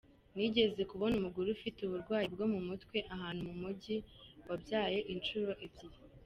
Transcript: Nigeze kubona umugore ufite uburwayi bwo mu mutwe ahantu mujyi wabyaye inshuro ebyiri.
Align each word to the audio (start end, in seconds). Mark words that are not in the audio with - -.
Nigeze 0.35 0.81
kubona 0.91 1.13
umugore 1.17 1.47
ufite 1.57 1.79
uburwayi 1.83 2.27
bwo 2.33 2.45
mu 2.53 2.59
mutwe 2.67 2.97
ahantu 3.15 3.45
mujyi 3.59 3.97
wabyaye 4.47 4.99
inshuro 5.13 5.51
ebyiri. 5.67 5.97